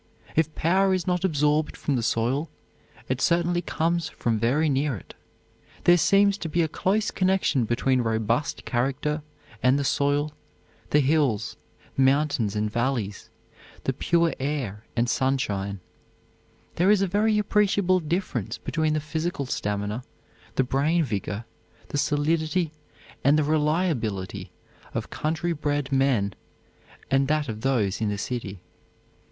If 0.35 0.55
power 0.55 0.95
is 0.95 1.05
not 1.05 1.23
absorbed 1.23 1.77
from 1.77 1.95
the 1.95 2.01
soil, 2.01 2.49
it 3.07 3.21
certainly 3.21 3.61
comes 3.61 4.09
from 4.09 4.39
very 4.39 4.67
near 4.67 4.95
it. 4.95 5.13
There 5.83 5.95
seems 5.95 6.39
to 6.39 6.49
be 6.49 6.63
a 6.63 6.67
close 6.67 7.11
connection 7.11 7.65
between 7.65 8.01
robust 8.01 8.65
character 8.65 9.21
and 9.61 9.77
the 9.77 9.83
soil, 9.83 10.33
the 10.89 11.01
hills, 11.01 11.55
mountains 11.95 12.55
and 12.55 12.67
valleys, 12.67 13.29
the 13.83 13.93
pure 13.93 14.33
air 14.39 14.85
and 14.95 15.07
sunshine. 15.07 15.81
There 16.77 16.89
is 16.89 17.03
a 17.03 17.07
very 17.07 17.37
appreciable 17.37 17.99
difference 17.99 18.57
between 18.57 18.93
the 18.93 18.99
physical 18.99 19.45
stamina, 19.45 20.01
the 20.55 20.63
brain 20.63 21.03
vigor, 21.03 21.45
the 21.89 21.99
solidity 21.99 22.71
and 23.23 23.37
the 23.37 23.43
reliability 23.43 24.51
of 24.95 25.11
country 25.11 25.53
bred 25.53 25.91
men 25.91 26.33
and 27.11 27.27
that 27.27 27.47
of 27.47 27.61
those 27.61 28.01
in 28.01 28.09
the 28.09 28.17
city. 28.17 28.61